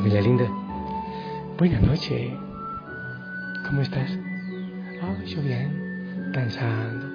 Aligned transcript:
Familia 0.00 0.22
linda, 0.22 0.50
buenas 1.58 1.82
noches. 1.82 2.32
¿Cómo 3.66 3.82
estás? 3.82 4.10
Oh, 5.02 5.22
yo 5.26 5.42
bien, 5.42 6.32
danzando. 6.32 7.06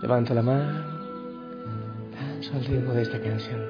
Levanto 0.00 0.32
la 0.32 0.42
mano, 0.42 0.84
danzo 2.14 2.54
al 2.54 2.64
ritmo 2.64 2.92
de 2.92 3.02
esta 3.02 3.20
canción. 3.20 3.60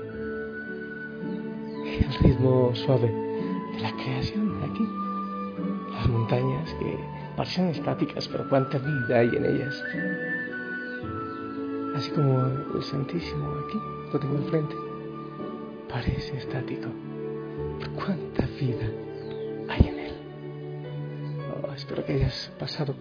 El 1.86 2.14
ritmo 2.22 2.72
suave 2.74 3.10
de 3.10 3.80
la 3.80 3.90
creación 3.92 4.60
de 4.60 4.66
aquí. 4.66 4.86
Las 5.94 6.08
montañas 6.10 6.74
que 6.74 6.98
parecen 7.34 7.68
estáticas, 7.68 8.28
pero 8.28 8.46
cuánta 8.50 8.76
vida 8.76 9.18
hay 9.18 9.28
en 9.28 9.46
ellas. 9.46 9.82
Así 11.96 12.10
como 12.10 12.48
el 12.74 12.82
Santísimo 12.82 13.48
aquí, 13.66 13.78
lo 14.12 14.20
tengo 14.20 14.36
enfrente, 14.36 14.76
parece 15.88 16.36
estático 16.36 16.90
cuánta 17.94 18.46
vida 18.60 18.86
hay 19.68 19.88
en 19.88 19.98
él. 19.98 20.12
Oh, 21.62 21.72
espero 21.72 22.04
que 22.04 22.14
hayas 22.14 22.50
pasado 22.58 22.94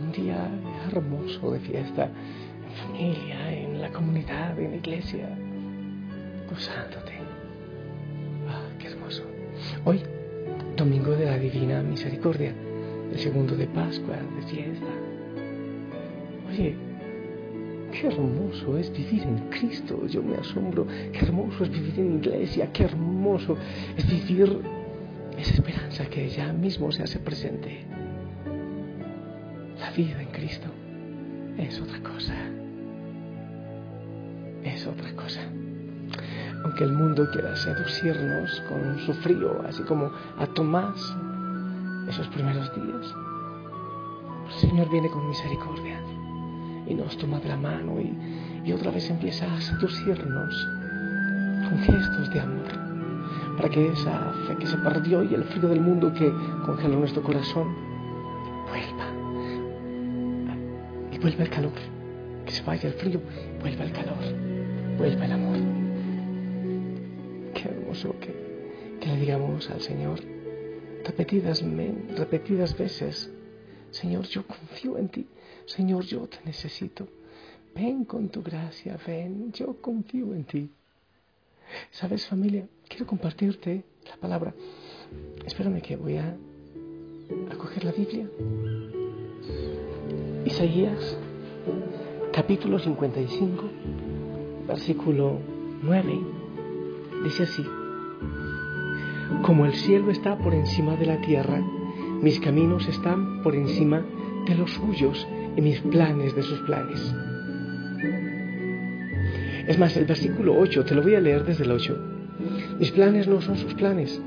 un 0.00 0.12
día 0.12 0.48
hermoso 0.86 1.50
de 1.52 1.60
fiesta 1.60 2.04
en 2.04 2.72
familia, 2.86 3.52
en 3.52 3.80
la 3.80 3.90
comunidad, 3.90 4.58
en 4.58 4.70
la 4.72 4.76
iglesia, 4.76 5.28
gozándote. 6.50 7.12
Ah, 8.48 8.68
qué 8.78 8.88
hermoso. 8.88 9.24
Hoy, 9.84 10.02
domingo 10.76 11.12
de 11.12 11.26
la 11.26 11.38
Divina 11.38 11.82
Misericordia, 11.82 12.54
el 13.12 13.18
segundo 13.18 13.56
de 13.56 13.66
Pascua, 13.66 14.16
de 14.16 14.42
fiesta. 14.42 14.86
Oye, 16.48 16.76
Qué 17.94 18.08
hermoso 18.08 18.76
es 18.76 18.92
vivir 18.92 19.22
en 19.22 19.38
Cristo, 19.50 20.04
yo 20.08 20.20
me 20.20 20.34
asombro. 20.34 20.84
Qué 21.12 21.20
hermoso 21.20 21.62
es 21.62 21.70
vivir 21.70 22.00
en 22.00 22.16
iglesia, 22.16 22.72
qué 22.72 22.84
hermoso 22.84 23.56
es 23.96 24.04
vivir 24.08 24.62
esa 25.38 25.54
esperanza 25.54 26.04
que 26.06 26.28
ya 26.28 26.52
mismo 26.52 26.90
se 26.90 27.04
hace 27.04 27.20
presente. 27.20 27.86
La 29.78 29.92
vida 29.92 30.20
en 30.20 30.28
Cristo 30.28 30.66
es 31.56 31.80
otra 31.80 32.00
cosa. 32.02 32.34
Es 34.64 34.86
otra 34.88 35.14
cosa. 35.14 35.42
Aunque 36.64 36.82
el 36.82 36.92
mundo 36.94 37.30
quiera 37.30 37.54
seducirnos 37.54 38.60
con 38.68 38.98
su 39.06 39.14
frío, 39.22 39.62
así 39.68 39.84
como 39.84 40.10
a 40.36 40.46
Tomás 40.48 41.00
esos 42.08 42.26
primeros 42.28 42.74
días, 42.74 43.14
el 44.48 44.68
Señor 44.68 44.90
viene 44.90 45.08
con 45.10 45.28
misericordia 45.28 45.93
y 46.86 46.94
nos 46.94 47.16
toma 47.16 47.40
de 47.40 47.48
la 47.48 47.56
mano 47.56 48.00
y, 48.00 48.16
y 48.64 48.72
otra 48.72 48.90
vez 48.90 49.08
empieza 49.10 49.52
a 49.52 49.60
seducirnos 49.60 50.68
con 51.68 51.78
gestos 51.78 52.30
de 52.32 52.40
amor 52.40 52.84
para 53.56 53.68
que 53.68 53.88
esa 53.88 54.32
fe 54.46 54.56
que 54.56 54.66
se 54.66 54.76
perdió 54.78 55.22
y 55.22 55.34
el 55.34 55.44
frío 55.44 55.68
del 55.68 55.80
mundo 55.80 56.12
que 56.12 56.32
congela 56.64 56.96
nuestro 56.96 57.22
corazón 57.22 57.74
vuelva 58.68 59.06
y 61.12 61.18
vuelva 61.18 61.44
el 61.44 61.50
calor 61.50 61.72
que 62.44 62.52
se 62.52 62.62
vaya 62.62 62.88
el 62.88 62.94
frío 62.94 63.20
vuelva 63.60 63.84
el 63.84 63.92
calor 63.92 64.18
vuelva 64.98 65.24
el 65.24 65.32
amor. 65.32 65.56
Qué 67.54 67.68
hermoso 67.68 68.14
que, 68.20 68.98
que 69.00 69.08
le 69.08 69.16
digamos 69.16 69.70
al 69.70 69.80
Señor 69.80 70.20
repetidas, 71.04 71.64
repetidas 72.16 72.76
veces 72.76 73.32
Señor 73.90 74.24
yo 74.24 74.46
confío 74.46 74.98
en 74.98 75.08
ti 75.08 75.26
Señor, 75.66 76.04
yo 76.04 76.26
te 76.26 76.38
necesito. 76.44 77.08
Ven 77.74 78.04
con 78.04 78.28
tu 78.28 78.42
gracia, 78.42 78.98
ven, 79.06 79.52
yo 79.52 79.80
confío 79.80 80.32
en 80.34 80.44
ti. 80.44 80.70
¿Sabes, 81.90 82.26
familia? 82.26 82.68
Quiero 82.88 83.06
compartirte 83.06 83.84
la 84.08 84.16
palabra. 84.16 84.54
Espérame 85.44 85.80
que 85.80 85.96
voy 85.96 86.16
a, 86.16 86.36
a 87.50 87.56
coger 87.56 87.84
la 87.84 87.92
Biblia. 87.92 88.28
Isaías, 90.44 91.16
capítulo 92.32 92.78
55, 92.78 93.64
versículo 94.68 95.38
9, 95.82 96.20
dice 97.24 97.42
así. 97.44 97.64
Como 99.42 99.66
el 99.66 99.74
cielo 99.74 100.10
está 100.10 100.38
por 100.38 100.54
encima 100.54 100.96
de 100.96 101.06
la 101.06 101.20
tierra, 101.20 101.60
mis 102.20 102.38
caminos 102.40 102.86
están 102.86 103.42
por 103.42 103.56
encima 103.56 104.04
de 104.46 104.54
los 104.54 104.70
suyos 104.72 105.26
y 105.56 105.60
mis 105.60 105.80
planes 105.80 106.34
de 106.34 106.42
sus 106.42 106.58
planes. 106.60 107.14
Es 109.66 109.78
más, 109.78 109.96
el 109.96 110.04
versículo 110.04 110.56
8, 110.58 110.84
te 110.84 110.94
lo 110.94 111.02
voy 111.02 111.14
a 111.14 111.20
leer 111.20 111.44
desde 111.44 111.64
el 111.64 111.72
8. 111.72 111.96
Mis 112.78 112.90
planes 112.90 113.26
no 113.28 113.40
son 113.40 113.56
sus 113.56 113.74
planes, 113.74 114.20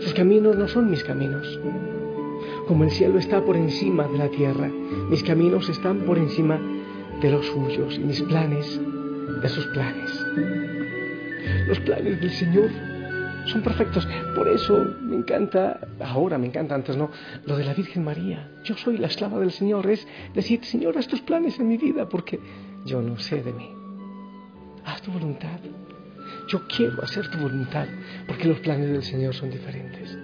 sus 0.00 0.14
caminos 0.14 0.56
no 0.56 0.68
son 0.68 0.90
mis 0.90 1.04
caminos. 1.04 1.58
Como 2.66 2.84
el 2.84 2.90
cielo 2.90 3.18
está 3.18 3.44
por 3.44 3.56
encima 3.56 4.06
de 4.08 4.18
la 4.18 4.28
tierra, 4.28 4.70
mis 5.08 5.22
caminos 5.22 5.68
están 5.68 6.00
por 6.00 6.18
encima 6.18 6.60
de 7.20 7.30
los 7.30 7.46
suyos 7.46 7.96
y 7.96 8.00
mis 8.00 8.20
planes 8.22 8.80
de 9.42 9.48
sus 9.48 9.66
planes. 9.66 10.26
Los 11.66 11.80
planes 11.80 12.20
del 12.20 12.30
Señor 12.30 12.91
son 13.46 13.62
perfectos. 13.62 14.06
Por 14.34 14.48
eso 14.48 14.76
me 15.00 15.16
encanta, 15.16 15.80
ahora 16.00 16.38
me 16.38 16.46
encanta, 16.46 16.74
antes 16.74 16.96
no, 16.96 17.10
lo 17.46 17.56
de 17.56 17.64
la 17.64 17.74
Virgen 17.74 18.04
María. 18.04 18.50
Yo 18.64 18.76
soy 18.76 18.98
la 18.98 19.06
esclava 19.06 19.38
del 19.38 19.52
Señor, 19.52 19.86
es 19.90 20.06
decir, 20.34 20.64
Señor, 20.64 20.96
haz 20.98 21.08
tus 21.08 21.20
planes 21.20 21.58
en 21.58 21.68
mi 21.68 21.76
vida 21.76 22.08
porque 22.08 22.40
yo 22.84 23.02
no 23.02 23.18
sé 23.18 23.42
de 23.42 23.52
mí. 23.52 23.70
Haz 24.84 25.02
tu 25.02 25.12
voluntad. 25.12 25.60
Yo 26.48 26.66
quiero 26.66 27.02
hacer 27.02 27.30
tu 27.30 27.38
voluntad 27.38 27.86
porque 28.26 28.48
los 28.48 28.58
planes 28.60 28.90
del 28.90 29.02
Señor 29.02 29.34
son 29.34 29.50
diferentes. 29.50 30.18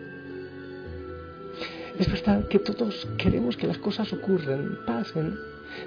Es 1.98 2.10
verdad 2.10 2.46
que 2.48 2.60
todos 2.60 3.08
queremos 3.18 3.56
que 3.56 3.66
las 3.66 3.78
cosas 3.78 4.12
ocurran, 4.12 4.78
pasen, 4.86 5.34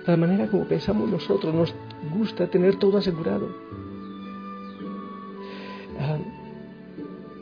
de 0.05 0.11
la 0.11 0.17
manera 0.17 0.47
como 0.47 0.65
pensamos 0.65 1.09
nosotros. 1.09 1.53
Nos 1.53 1.73
gusta 2.13 2.47
tener 2.47 2.77
todo 2.77 2.97
asegurado. 2.97 3.49
Ah, 5.99 6.17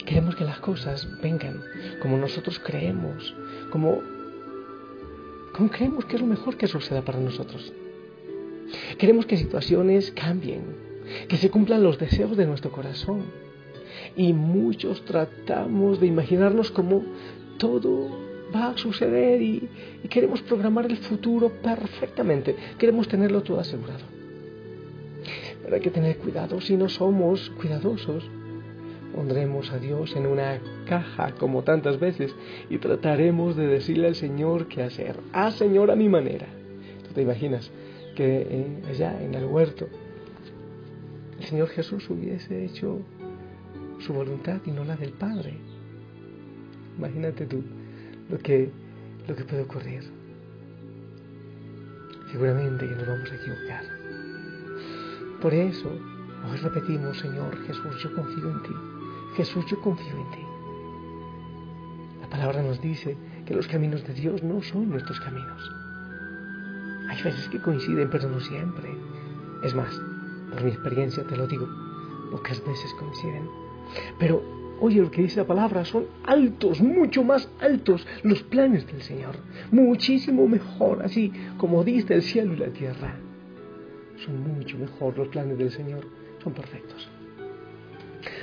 Queremos 0.10 0.36
que 0.36 0.44
las 0.44 0.60
cosas 0.60 1.08
vengan 1.22 1.62
como 2.02 2.18
nosotros 2.18 2.58
creemos, 2.58 3.32
como, 3.70 4.02
como 5.54 5.70
creemos 5.70 6.04
que 6.06 6.16
es 6.16 6.22
lo 6.24 6.26
mejor 6.26 6.58
que 6.58 6.66
suceda 6.66 7.04
para 7.04 7.20
nosotros. 7.20 7.72
Queremos 8.98 9.28
que 9.28 9.38
situaciones 9.38 10.10
cambien, 10.10 10.64
que 11.28 11.38
se 11.38 11.52
cumplan 11.52 11.84
los 11.84 12.00
deseos 12.00 12.36
de 12.36 12.48
nuestro 12.48 12.72
corazón. 12.72 13.22
Y 14.16 14.34
muchos 14.34 15.06
tratamos 15.06 16.00
de 16.00 16.08
imaginarnos 16.08 16.72
cómo 16.72 17.04
todo 17.60 18.10
va 18.54 18.70
a 18.70 18.78
suceder 18.80 19.44
y, 19.44 19.70
queremos 20.10 20.42
programar 20.42 20.88
el 20.88 20.98
futuro 20.98 21.50
perfectamente. 21.62 22.56
Queremos 22.80 23.08
tenerlo 23.08 23.44
todo 23.44 23.60
asegurado. 23.60 24.06
Pero 25.62 25.76
hay 25.76 25.82
que 25.82 25.92
tener 25.92 26.18
cuidado 26.18 26.60
si 26.62 26.76
no 26.76 26.90
somos 26.90 27.52
cuidadosos 27.52 28.28
pondremos 29.14 29.72
a 29.72 29.80
Dios 29.80 30.16
en 30.16 30.26
una 30.26 30.60
caja 30.88 31.34
como 31.40 31.64
tantas 31.64 32.00
veces 32.00 32.36
y 32.70 32.78
trataremos 32.78 33.56
de 33.56 33.68
decirle 33.68 34.08
al 34.08 34.16
Señor 34.16 34.68
qué 34.68 34.84
hacer. 34.84 35.20
Ah, 35.34 35.52
Señor, 35.52 35.92
a 35.92 35.96
mi 35.96 36.10
manera. 36.10 36.48
¿Tú 37.08 37.14
te 37.14 37.22
imaginas 37.22 37.72
que 38.16 38.42
eh, 38.42 38.82
allá 38.88 39.22
en 39.22 39.34
el 39.34 39.46
huerto 39.46 39.88
el 41.40 41.46
Señor 41.46 41.70
Jesús 41.70 42.10
hubiese 42.10 42.66
hecho 42.66 43.00
su 44.00 44.14
voluntad 44.14 44.62
y 44.66 44.72
no 44.72 44.84
la 44.84 44.96
del 44.96 45.14
Padre? 45.14 45.54
Imagínate 46.98 47.46
tú 47.46 47.64
lo 48.30 48.38
que, 48.38 48.70
lo 49.28 49.36
que 49.36 49.44
puede 49.44 49.64
ocurrir. 49.64 50.04
seguramente 52.32 52.88
que 52.88 52.96
nos 52.96 53.08
vamos 53.08 53.32
a 53.32 53.36
equivocar. 53.36 53.84
Por 55.42 55.54
eso, 55.54 55.90
hoy 56.48 56.58
repetimos, 56.58 57.18
Señor 57.18 57.58
Jesús, 57.66 58.04
yo 58.04 58.14
confío 58.14 58.52
en 58.52 58.64
ti. 58.64 58.74
Jesús, 59.36 59.66
yo 59.68 59.80
confío 59.82 60.18
en 60.18 60.32
ti. 60.32 60.46
La 62.22 62.30
palabra 62.30 62.62
nos 62.62 62.82
dice 62.82 63.18
que 63.46 63.54
los 63.54 63.68
caminos 63.68 64.06
de 64.06 64.14
Dios 64.14 64.44
no 64.44 64.62
son 64.62 64.90
nuestros 64.90 65.20
caminos. 65.20 65.72
Hay 67.10 67.22
veces 67.24 67.50
que 67.50 67.60
coinciden, 67.60 68.10
pero 68.10 68.30
no 68.30 68.40
siempre. 68.40 68.90
Es 69.64 69.74
más, 69.74 69.94
por 70.52 70.64
mi 70.64 70.70
experiencia 70.70 71.24
te 71.26 71.36
lo 71.36 71.48
digo, 71.48 71.68
pocas 72.32 72.64
veces 72.66 72.94
coinciden. 73.00 73.50
Pero 74.20 74.44
oye 74.80 75.02
lo 75.02 75.12
que 75.12 75.24
dice 75.24 75.38
la 75.38 75.48
palabra, 75.48 75.86
son 75.86 76.06
altos, 76.24 76.82
mucho 76.82 77.24
más 77.24 77.50
altos 77.60 78.06
los 78.24 78.44
planes 78.44 78.86
del 78.88 79.02
Señor. 79.02 79.36
Muchísimo 79.72 80.48
mejor, 80.48 81.02
así 81.04 81.34
como 81.58 81.84
dice 81.84 82.14
el 82.14 82.22
cielo 82.22 82.54
y 82.54 82.58
la 82.58 82.70
tierra. 82.70 83.16
Son 84.26 84.40
mucho 84.42 84.78
mejor 84.78 85.18
los 85.18 85.30
planes 85.30 85.58
del 85.58 85.72
Señor, 85.72 86.06
son 86.44 86.54
perfectos. 86.54 87.10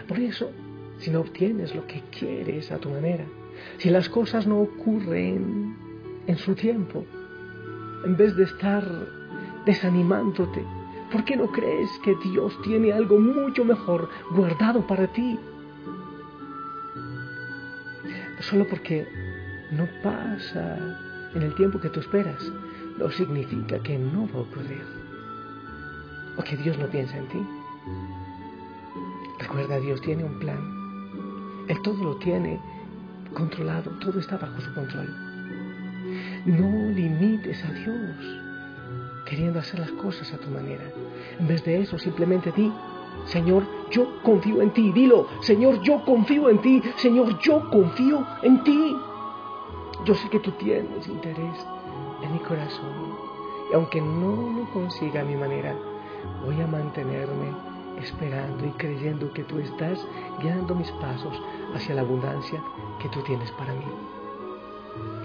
Por 0.08 0.18
eso, 0.18 0.50
si 0.98 1.10
no 1.10 1.20
obtienes 1.20 1.75
lo 1.75 1.87
que 1.87 2.02
quieres 2.19 2.72
a 2.72 2.78
tu 2.78 2.90
manera, 2.90 3.25
si 3.78 3.90
las 3.90 4.08
cosas 4.08 4.46
no 4.46 4.60
ocurren 4.60 5.76
en 6.26 6.37
su 6.37 6.54
tiempo, 6.54 7.04
en 8.04 8.16
vez 8.16 8.37
de 8.37 8.44
estar 8.44 8.84
desanimándote, 9.64 10.64
¿por 11.10 11.25
qué 11.25 11.37
no 11.37 11.50
crees 11.50 11.90
que 12.04 12.14
Dios 12.25 12.56
tiene 12.62 12.93
algo 12.93 13.19
mucho 13.19 13.64
mejor 13.64 14.08
guardado 14.31 14.87
para 14.87 15.06
ti? 15.12 15.38
Solo 18.40 18.66
porque 18.69 19.06
no 19.72 19.88
pasa 20.02 21.31
en 21.34 21.42
el 21.42 21.54
tiempo 21.54 21.81
que 21.81 21.90
tú 21.90 22.00
esperas, 22.00 22.42
no 22.99 23.10
significa 23.10 23.78
que 23.81 23.99
no 23.99 24.28
va 24.28 24.40
a 24.40 24.42
ocurrir. 24.42 24.84
O 26.38 26.42
que 26.42 26.56
Dios 26.56 26.78
no 26.78 26.87
piensa 26.87 27.16
en 27.16 27.26
ti. 27.28 27.46
Recuerda, 29.38 29.81
Dios 29.81 30.00
tiene 30.00 30.25
un 30.25 30.38
plan. 30.38 30.75
Él 31.68 31.82
todo 31.82 32.02
lo 32.02 32.16
tiene 32.16 32.60
controlado, 33.34 33.90
todo 34.00 34.20
está 34.20 34.36
bajo 34.36 34.60
su 34.60 34.72
control. 34.74 35.08
No 36.46 36.90
limites 36.90 37.64
a 37.64 37.72
Dios 37.72 38.46
queriendo 39.26 39.58
hacer 39.58 39.80
las 39.80 39.90
cosas 39.92 40.32
a 40.32 40.38
tu 40.38 40.48
manera. 40.48 40.84
En 41.38 41.48
vez 41.48 41.64
de 41.64 41.80
eso, 41.80 41.98
simplemente 41.98 42.52
di, 42.52 42.72
Señor, 43.24 43.64
yo 43.90 44.22
confío 44.22 44.62
en 44.62 44.70
ti. 44.70 44.92
Dilo, 44.92 45.26
Señor, 45.40 45.82
yo 45.82 46.04
confío 46.04 46.48
en 46.48 46.58
ti. 46.60 46.82
Señor, 46.96 47.38
yo 47.40 47.68
confío 47.70 48.24
en 48.42 48.62
ti. 48.62 48.96
Yo 50.04 50.14
sé 50.14 50.28
que 50.28 50.38
tú 50.38 50.52
tienes 50.52 51.06
interés 51.08 51.66
en 52.22 52.32
mi 52.32 52.38
corazón. 52.38 53.16
Y 53.70 53.74
aunque 53.74 54.00
no 54.00 54.52
lo 54.56 54.72
consiga 54.72 55.22
a 55.22 55.24
mi 55.24 55.34
manera, 55.34 55.74
voy 56.44 56.60
a 56.60 56.66
mantenerme 56.66 57.75
esperando 57.98 58.66
y 58.66 58.70
creyendo 58.72 59.32
que 59.32 59.44
tú 59.44 59.58
estás 59.58 59.98
guiando 60.40 60.75
mis 60.75 60.90
pasos 60.93 61.40
hacia 61.75 61.94
la 61.94 62.02
abundancia 62.02 62.62
que 63.00 63.08
tú 63.08 63.22
tienes 63.22 63.50
para 63.52 63.72
mí. 63.75 63.84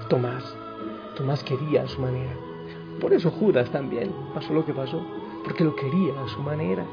Tomás, 0.09 0.43
Tomás 1.15 1.43
quería 1.43 1.83
a 1.83 1.87
su 1.87 2.01
manera. 2.01 2.31
Por 2.99 3.13
eso 3.13 3.31
Judas 3.31 3.69
también 3.71 4.11
pasó 4.33 4.53
lo 4.53 4.65
que 4.65 4.73
pasó, 4.73 5.05
porque 5.43 5.63
lo 5.63 5.75
quería 5.75 6.21
a 6.21 6.27
su 6.27 6.41
manera. 6.41 6.85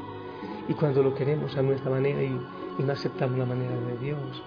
Y 0.67 0.73
cuando 0.73 1.03
lo 1.03 1.13
queremos 1.15 1.55
a 1.57 1.61
nuestra 1.61 1.89
manera 1.89 2.23
y, 2.23 2.39
no 2.79 2.93
aceptamos 2.93 3.37
la 3.37 3.45
manera 3.45 3.75
de 3.75 3.97
Dios, 3.97 4.43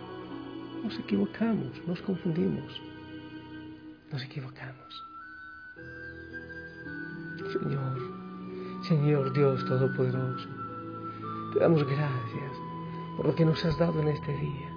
nos 0.82 0.99
equivocamos, 0.99 1.87
nos 1.87 2.00
confundimos, 2.00 2.81
nos 4.11 4.23
equivocamos. 4.25 5.05
Señor, 7.52 7.99
Señor 8.88 9.32
Dios 9.35 9.64
Todopoderoso, 9.67 10.49
te 11.52 11.58
damos 11.58 11.84
gracias 11.84 12.52
por 13.16 13.26
lo 13.26 13.34
que 13.34 13.44
nos 13.44 13.64
has 13.64 13.78
dado 13.78 14.00
en 14.00 14.08
este 14.08 14.32
día. 14.37 14.69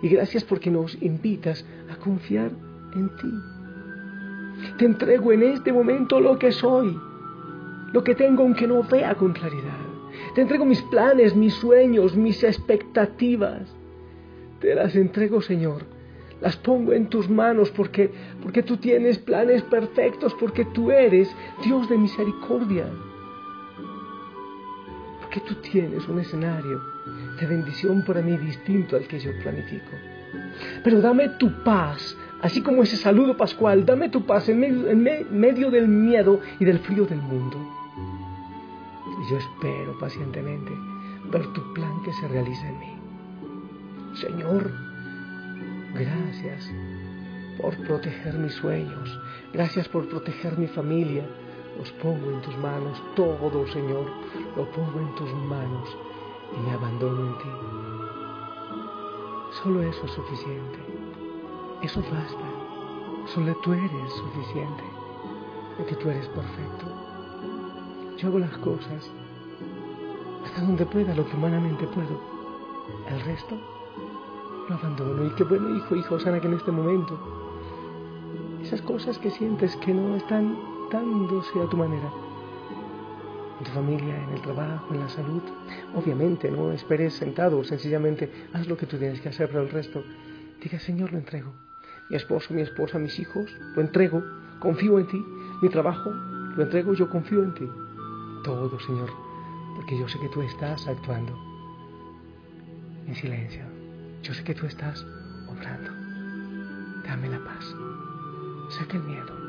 Y 0.00 0.08
gracias 0.08 0.44
porque 0.44 0.70
nos 0.70 1.00
invitas 1.02 1.64
a 1.90 1.96
confiar 1.96 2.50
en 2.94 3.08
ti. 3.16 4.72
Te 4.78 4.84
entrego 4.84 5.32
en 5.32 5.42
este 5.42 5.72
momento 5.72 6.20
lo 6.20 6.38
que 6.38 6.52
soy, 6.52 6.98
lo 7.92 8.02
que 8.02 8.14
tengo 8.14 8.42
aunque 8.42 8.66
no 8.66 8.82
vea 8.82 9.14
con 9.14 9.32
claridad. 9.32 9.78
Te 10.34 10.42
entrego 10.42 10.64
mis 10.64 10.82
planes, 10.82 11.34
mis 11.34 11.54
sueños, 11.54 12.16
mis 12.16 12.42
expectativas. 12.42 13.62
Te 14.60 14.74
las 14.74 14.94
entrego, 14.94 15.42
Señor. 15.42 15.82
Las 16.40 16.56
pongo 16.56 16.92
en 16.92 17.08
tus 17.08 17.28
manos 17.28 17.70
porque, 17.70 18.10
porque 18.42 18.62
tú 18.62 18.76
tienes 18.76 19.18
planes 19.18 19.62
perfectos, 19.62 20.34
porque 20.40 20.64
tú 20.64 20.90
eres 20.90 21.30
Dios 21.64 21.88
de 21.88 21.98
misericordia. 21.98 22.86
Porque 25.32 25.48
tú 25.48 25.54
tienes 25.62 26.06
un 26.08 26.18
escenario 26.18 26.78
de 27.40 27.46
bendición 27.46 28.04
para 28.04 28.20
mí 28.20 28.36
distinto 28.36 28.96
al 28.96 29.06
que 29.06 29.18
yo 29.18 29.30
planifico. 29.42 29.92
Pero 30.84 31.00
dame 31.00 31.30
tu 31.38 31.50
paz, 31.64 32.14
así 32.42 32.60
como 32.60 32.82
ese 32.82 32.96
saludo 32.98 33.34
pascual, 33.34 33.86
dame 33.86 34.10
tu 34.10 34.26
paz 34.26 34.50
en 34.50 34.60
medio, 34.60 35.70
del 35.70 35.88
miedo 35.88 36.38
y 36.60 36.66
del 36.66 36.80
frío 36.80 37.06
del 37.06 37.22
mundo. 37.22 37.56
Y 39.06 39.30
yo 39.30 39.38
espero 39.38 39.98
pacientemente 39.98 40.70
ver 41.30 41.46
tu 41.54 41.72
plan 41.72 42.02
que 42.04 42.12
se 42.12 42.28
realiza 42.28 42.68
en 42.68 42.78
mí. 42.78 42.94
Señor, 44.16 44.70
gracias 45.94 46.70
por 47.58 47.74
proteger 47.86 48.34
mis 48.34 48.52
sueños, 48.52 49.18
gracias 49.54 49.88
por 49.88 50.10
proteger 50.10 50.58
mi 50.58 50.66
familia. 50.66 51.26
Los 51.78 51.90
pongo 51.92 52.30
en 52.30 52.40
tus 52.42 52.56
manos, 52.58 53.02
todo 53.16 53.66
Señor, 53.68 54.06
lo 54.56 54.64
pongo 54.70 55.00
en 55.00 55.14
tus 55.14 55.32
manos 55.34 55.96
y 56.54 56.60
me 56.60 56.72
abandono 56.72 57.26
en 57.26 57.38
ti. 57.38 57.48
Solo 59.62 59.82
eso 59.82 60.04
es 60.04 60.12
suficiente. 60.12 60.78
Eso 61.82 62.00
basta. 62.00 63.32
Solo 63.34 63.54
tú 63.62 63.72
eres 63.72 64.12
suficiente. 64.12 64.82
Porque 65.76 65.94
tú 65.96 66.10
eres 66.10 66.26
perfecto. 66.28 66.86
Yo 68.16 68.28
hago 68.28 68.38
las 68.38 68.56
cosas 68.58 69.10
hasta 70.44 70.60
donde 70.62 70.86
pueda, 70.86 71.14
lo 71.14 71.26
que 71.26 71.36
humanamente 71.36 71.86
puedo. 71.88 72.20
El 73.08 73.20
resto 73.22 73.56
lo 74.68 74.74
abandono. 74.74 75.26
Y 75.26 75.30
qué 75.30 75.44
bueno, 75.44 75.76
hijo, 75.76 75.96
hijo, 75.96 76.18
sana 76.20 76.40
que 76.40 76.46
en 76.46 76.54
este 76.54 76.70
momento 76.70 77.18
esas 78.62 78.82
cosas 78.82 79.18
que 79.18 79.30
sientes 79.30 79.76
que 79.76 79.92
no 79.92 80.16
están 80.16 80.56
dándose 80.92 81.58
a 81.60 81.68
tu 81.68 81.76
manera, 81.76 82.12
en 83.58 83.64
tu 83.64 83.70
familia, 83.72 84.22
en 84.24 84.30
el 84.34 84.42
trabajo, 84.42 84.92
en 84.92 85.00
la 85.00 85.08
salud. 85.08 85.42
Obviamente, 85.94 86.50
no 86.50 86.70
esperes 86.72 87.14
sentado, 87.14 87.64
sencillamente 87.64 88.30
haz 88.52 88.68
lo 88.68 88.76
que 88.76 88.86
tú 88.86 88.98
tienes 88.98 89.20
que 89.20 89.30
hacer, 89.30 89.48
pero 89.48 89.62
el 89.62 89.70
resto, 89.70 90.04
diga, 90.62 90.78
Señor, 90.78 91.12
lo 91.12 91.18
entrego. 91.18 91.52
Mi 92.10 92.16
esposo, 92.16 92.52
mi 92.52 92.60
esposa, 92.60 92.98
mis 92.98 93.18
hijos, 93.18 93.50
lo 93.74 93.80
entrego, 93.80 94.22
confío 94.60 94.98
en 94.98 95.06
ti. 95.06 95.24
Mi 95.62 95.68
trabajo, 95.70 96.10
lo 96.10 96.62
entrego, 96.62 96.92
yo 96.92 97.08
confío 97.08 97.42
en 97.42 97.54
ti. 97.54 97.68
Todo, 98.44 98.78
Señor, 98.80 99.10
porque 99.76 99.98
yo 99.98 100.06
sé 100.08 100.18
que 100.20 100.28
tú 100.28 100.42
estás 100.42 100.86
actuando 100.86 101.32
en 103.06 103.14
silencio. 103.14 103.62
Yo 104.22 104.34
sé 104.34 104.44
que 104.44 104.54
tú 104.54 104.66
estás 104.66 105.06
obrando. 105.48 105.90
Dame 107.04 107.28
la 107.28 107.42
paz. 107.44 107.74
Saca 108.70 108.96
el 108.96 109.02
miedo. 109.04 109.41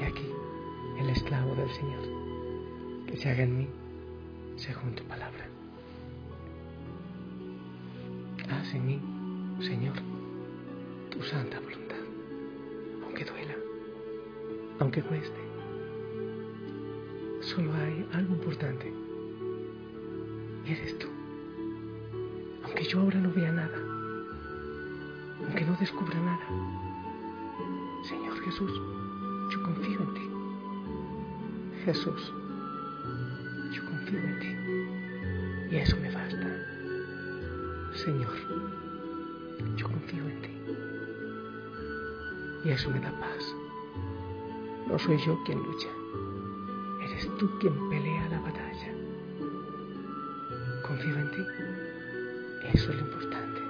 Y 0.00 0.04
aquí 0.04 0.30
el 1.00 1.10
esclavo 1.10 1.54
del 1.54 1.70
Señor, 1.70 2.02
que 3.06 3.16
se 3.16 3.30
haga 3.30 3.42
en 3.42 3.58
mí 3.58 3.68
según 4.56 4.94
tu 4.94 5.04
palabra. 5.04 5.46
Haz 8.50 8.74
en 8.74 8.86
mí, 8.86 9.00
Señor, 9.60 9.94
tu 11.10 11.22
santa 11.22 11.60
voluntad, 11.60 11.96
aunque 13.04 13.24
duela, 13.24 13.54
aunque 14.80 15.02
cueste. 15.02 15.38
Solo 17.40 17.72
hay 17.74 18.06
algo 18.12 18.34
importante, 18.34 18.92
y 20.64 20.72
eres 20.72 20.98
tú. 20.98 21.06
Aunque 22.64 22.84
yo 22.84 23.00
ahora 23.00 23.20
no 23.20 23.32
vea 23.32 23.52
nada, 23.52 23.78
aunque 25.44 25.64
no 25.64 25.76
descubra 25.76 26.18
nada, 26.20 26.46
Señor 28.08 28.38
Jesús, 28.40 28.72
confío 29.68 30.00
en 30.00 30.14
ti. 30.14 30.30
Jesús, 31.84 32.32
yo 33.70 33.84
confío 33.84 34.18
en 34.18 34.38
ti. 34.40 35.74
Y 35.74 35.76
eso 35.76 35.96
me 35.98 36.10
basta. 36.10 36.46
Señor, 37.92 38.34
yo 39.76 39.86
confío 39.88 40.22
en 40.26 40.42
ti. 40.42 40.50
Y 42.64 42.70
eso 42.70 42.90
me 42.90 43.00
da 43.00 43.12
paz. 43.20 43.54
No 44.88 44.98
soy 44.98 45.18
yo 45.26 45.38
quien 45.44 45.58
lucha. 45.58 45.88
Eres 47.04 47.28
tú 47.36 47.50
quien 47.60 47.74
pelea 47.90 48.28
la 48.30 48.40
batalla. 48.40 48.90
Confío 50.86 51.14
en 51.18 51.30
ti. 51.30 51.42
Eso 52.72 52.90
es 52.90 52.96
lo 52.96 53.02
importante. 53.02 53.60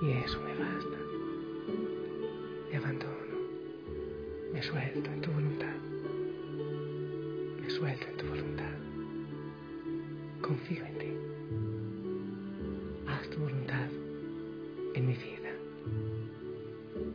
Y 0.00 0.10
eso 0.10 0.40
me 0.40 0.54
basta. 0.58 0.91
Me 4.62 4.68
suelto 4.68 5.10
en 5.10 5.20
tu 5.20 5.32
voluntad. 5.32 5.74
Me 7.60 7.68
suelto 7.68 8.06
en 8.06 8.16
tu 8.16 8.26
voluntad. 8.28 8.70
Confío 10.40 10.86
en 10.86 10.98
ti. 10.98 11.10
Haz 13.08 13.28
tu 13.28 13.40
voluntad 13.40 13.88
en 14.94 15.04
mi 15.04 15.14
vida. 15.14 15.50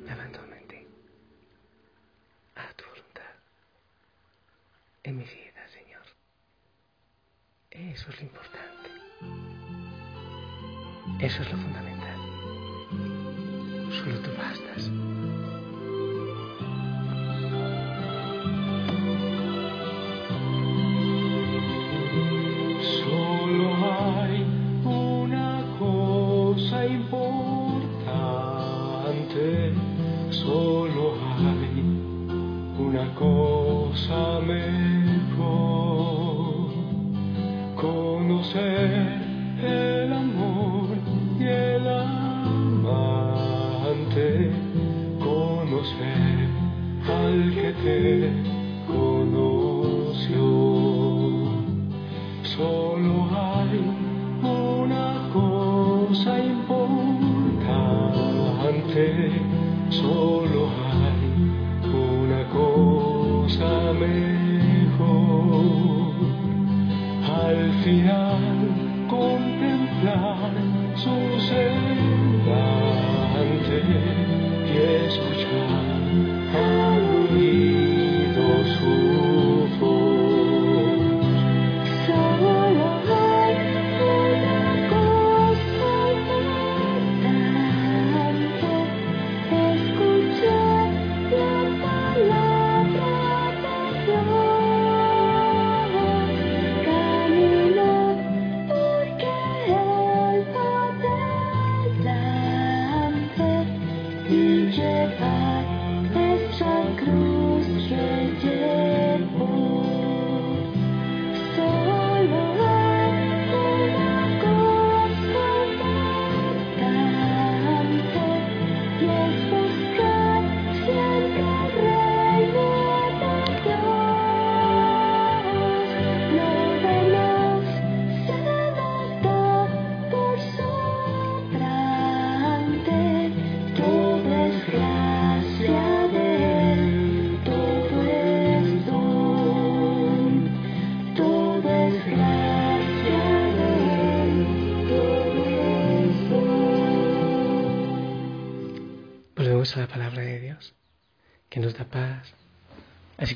Me 0.04 0.12
abandono 0.12 0.56
en 0.56 0.68
ti. 0.68 0.88
Haz 2.56 2.76
tu 2.76 2.84
voluntad 2.84 3.32
en 5.04 5.16
mi 5.16 5.24
vida, 5.24 5.68
Señor. 5.70 6.04
Eso 7.72 8.10
es 8.10 8.18
lo 8.18 8.24
importante. 8.24 8.90
Eso 11.26 11.42
es 11.44 11.50
lo 11.50 11.58
fundamental. 11.60 11.87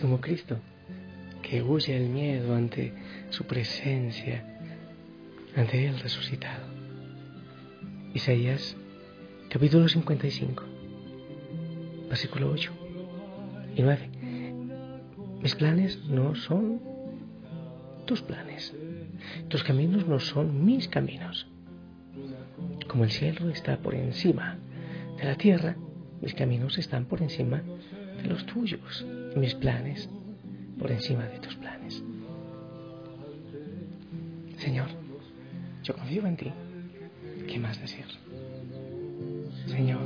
Como 0.02 0.20
Cristo, 0.20 0.58
que 1.44 1.62
huye 1.62 1.96
el 1.96 2.10
miedo 2.10 2.56
ante 2.56 2.94
su 3.30 3.46
presencia, 3.46 4.44
ante 5.56 5.88
Él 5.88 6.00
resucitado. 6.00 6.66
Isaías, 8.14 8.76
capítulo 9.50 9.88
55, 9.88 10.64
versículo 12.10 12.52
8 12.52 12.72
y 13.76 13.82
9. 13.84 14.10
Mis 15.42 15.56
planes 15.56 16.04
no 16.06 16.36
son 16.36 16.82
tus 18.06 18.22
planes, 18.22 18.76
tus 19.50 19.64
caminos 19.64 20.08
no 20.08 20.20
son 20.20 20.66
mis 20.66 20.88
caminos. 20.88 21.48
Como 22.88 23.04
el 23.04 23.12
cielo 23.12 23.50
está 23.50 23.78
por 23.78 23.94
encima 23.94 24.58
de 25.18 25.26
la 25.26 25.36
tierra, 25.36 25.78
mis 26.22 26.34
caminos 26.34 26.78
están 26.78 27.06
por 27.06 27.22
encima 27.22 27.62
de 28.22 28.28
los 28.28 28.46
tuyos, 28.46 29.06
mis 29.36 29.56
planes 29.56 30.10
por 30.78 30.92
encima 30.92 31.24
de 31.26 31.40
tus 31.40 31.56
planes. 31.56 32.04
Señor, 34.58 34.88
yo 35.84 35.96
confío 35.96 36.26
en 36.28 36.38
ti. 36.38 36.52
¿Qué 37.48 37.60
más 37.60 37.80
decir? 37.80 38.06
Señor, 39.68 40.02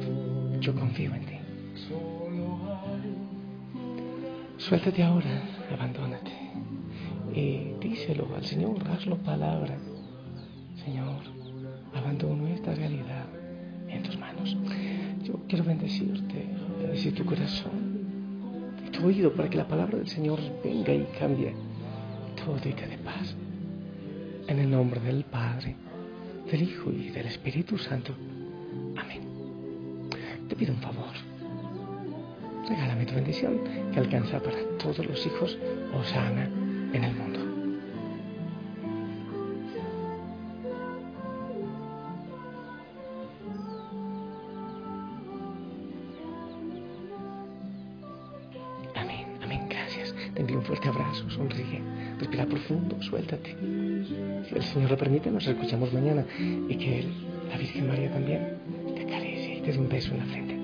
yo 0.60 0.74
confío 0.75 1.13
en 1.13 1.25
ti. 1.25 1.36
Suéltate 4.58 5.03
ahora, 5.03 5.41
abandónate 5.72 6.32
y 7.34 7.74
díselo 7.82 8.34
al 8.36 8.46
Señor, 8.46 8.77
hazlo 8.89 9.17
palabra. 9.17 9.77
Señor, 10.84 11.22
abandono 11.94 12.48
esta 12.48 12.74
realidad 12.74 13.25
en 13.88 14.03
tus 14.03 14.17
manos. 14.17 14.55
Yo 15.24 15.34
quiero 15.48 15.65
bendecirte, 15.65 16.48
bendecir 16.79 17.13
tu 17.15 17.25
corazón 17.25 17.94
tu 18.95 19.07
oído 19.07 19.31
para 19.33 19.49
que 19.49 19.57
la 19.57 19.67
palabra 19.67 19.97
del 19.97 20.07
Señor 20.07 20.39
venga 20.63 20.93
y 20.93 21.05
cambie 21.19 21.53
todo 22.35 22.57
y 22.63 22.73
te 22.73 22.87
dé 22.87 22.97
paz. 22.97 23.35
En 24.47 24.59
el 24.59 24.69
nombre 24.69 24.99
del 25.01 25.23
Padre, 25.25 25.75
del 26.49 26.61
Hijo 26.61 26.91
y 26.91 27.09
del 27.09 27.27
Espíritu 27.27 27.77
Santo. 27.77 28.13
Amén. 28.95 29.21
Te 30.47 30.55
pido 30.55 30.73
un 30.73 30.81
favor. 30.81 31.13
Regálame 32.69 33.05
tu 33.05 33.15
bendición 33.15 33.59
que 33.91 33.99
alcanza 33.99 34.39
para 34.39 34.57
todos 34.77 35.05
los 35.05 35.25
hijos 35.25 35.57
Osana 35.93 36.45
en 36.93 37.03
el 37.03 37.15
mundo. 37.15 37.34
Sonríe, 51.13 51.81
respira 52.19 52.45
profundo, 52.45 53.01
suéltate. 53.01 53.55
Si 54.47 54.55
el 54.55 54.63
Señor 54.63 54.91
lo 54.91 54.97
permite, 54.97 55.31
nos 55.31 55.45
escuchamos 55.47 55.93
mañana 55.93 56.25
y 56.39 56.75
que 56.75 57.05
la 57.50 57.57
Virgen 57.57 57.88
María 57.88 58.12
también, 58.12 58.57
te 58.95 59.03
acaricie 59.03 59.57
y 59.57 59.62
te 59.62 59.71
dé 59.71 59.77
un 59.77 59.89
beso 59.89 60.12
en 60.12 60.19
la 60.19 60.25
frente. 60.25 60.54